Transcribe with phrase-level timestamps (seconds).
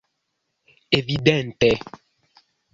[0.99, 1.69] Evidente!